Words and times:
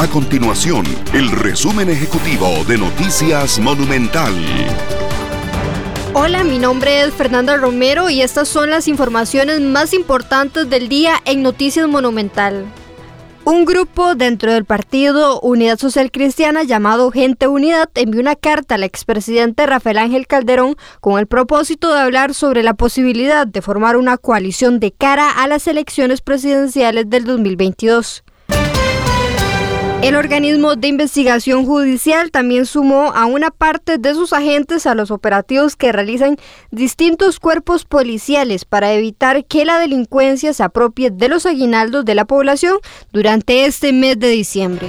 A 0.00 0.08
continuación, 0.08 0.86
el 1.12 1.30
resumen 1.30 1.90
ejecutivo 1.90 2.64
de 2.66 2.78
Noticias 2.78 3.58
Monumental. 3.58 4.32
Hola, 6.14 6.42
mi 6.42 6.58
nombre 6.58 7.02
es 7.02 7.12
Fernanda 7.12 7.58
Romero 7.58 8.08
y 8.08 8.22
estas 8.22 8.48
son 8.48 8.70
las 8.70 8.88
informaciones 8.88 9.60
más 9.60 9.92
importantes 9.92 10.70
del 10.70 10.88
día 10.88 11.16
en 11.26 11.42
Noticias 11.42 11.86
Monumental. 11.86 12.64
Un 13.44 13.66
grupo 13.66 14.14
dentro 14.14 14.54
del 14.54 14.64
partido 14.64 15.38
Unidad 15.42 15.76
Social 15.76 16.10
Cristiana 16.10 16.62
llamado 16.62 17.10
Gente 17.10 17.46
Unidad 17.46 17.90
envió 17.94 18.22
una 18.22 18.36
carta 18.36 18.76
al 18.76 18.84
expresidente 18.84 19.66
Rafael 19.66 19.98
Ángel 19.98 20.26
Calderón 20.26 20.76
con 21.02 21.18
el 21.18 21.26
propósito 21.26 21.92
de 21.92 22.00
hablar 22.00 22.32
sobre 22.32 22.62
la 22.62 22.72
posibilidad 22.72 23.46
de 23.46 23.60
formar 23.60 23.98
una 23.98 24.16
coalición 24.16 24.80
de 24.80 24.92
cara 24.92 25.30
a 25.30 25.46
las 25.46 25.66
elecciones 25.66 26.22
presidenciales 26.22 27.10
del 27.10 27.26
2022. 27.26 28.24
El 30.02 30.16
organismo 30.16 30.76
de 30.76 30.88
investigación 30.88 31.66
judicial 31.66 32.30
también 32.30 32.64
sumó 32.64 33.12
a 33.14 33.26
una 33.26 33.50
parte 33.50 33.98
de 33.98 34.14
sus 34.14 34.32
agentes 34.32 34.86
a 34.86 34.94
los 34.94 35.10
operativos 35.10 35.76
que 35.76 35.92
realizan 35.92 36.38
distintos 36.70 37.38
cuerpos 37.38 37.84
policiales 37.84 38.64
para 38.64 38.94
evitar 38.94 39.44
que 39.44 39.66
la 39.66 39.78
delincuencia 39.78 40.54
se 40.54 40.62
apropie 40.62 41.10
de 41.10 41.28
los 41.28 41.44
aguinaldos 41.44 42.06
de 42.06 42.14
la 42.14 42.24
población 42.24 42.78
durante 43.12 43.66
este 43.66 43.92
mes 43.92 44.18
de 44.18 44.30
diciembre. 44.30 44.88